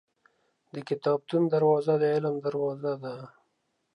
•د 0.73 0.75
کتابتون 0.89 1.43
دروازه 1.53 1.93
د 2.01 2.03
علم 2.15 2.35
دروازه 2.45 2.93
ده. 3.03 3.15